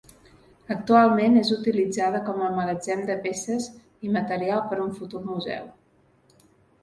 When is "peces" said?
3.27-3.67